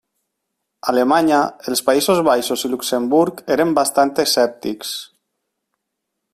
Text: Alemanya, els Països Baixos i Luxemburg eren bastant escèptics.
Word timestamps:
Alemanya, 0.93 1.41
els 1.71 1.83
Països 1.89 2.23
Baixos 2.29 2.65
i 2.69 2.73
Luxemburg 2.73 3.45
eren 3.59 3.77
bastant 3.81 4.15
escèptics. 4.27 4.99